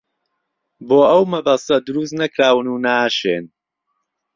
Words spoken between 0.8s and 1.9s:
بۆ ئەو مەبەستە